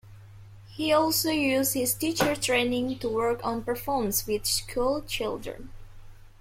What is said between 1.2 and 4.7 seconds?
used his teacher training to work on performances with